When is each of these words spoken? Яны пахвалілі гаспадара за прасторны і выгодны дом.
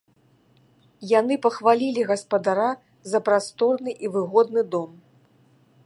Яны 1.19 1.35
пахвалілі 1.43 2.05
гаспадара 2.13 2.71
за 3.13 3.19
прасторны 3.29 3.91
і 4.07 4.13
выгодны 4.17 4.61
дом. 4.75 4.91